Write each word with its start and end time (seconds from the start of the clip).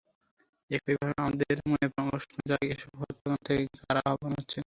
একইভাবে 0.71 1.13
আমাদের 1.19 1.55
মনে 1.69 1.87
প্রশ্ন 1.95 2.33
জাগে 2.49 2.67
এসব 2.75 2.91
হত্যাকাণ্ড 2.99 3.41
থেকে 3.47 3.63
কারা 3.79 4.01
লাভবান 4.07 4.31
হচ্ছেন। 4.37 4.59